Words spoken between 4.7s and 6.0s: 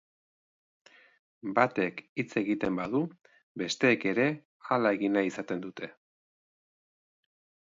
hala egin nahi izaten dute.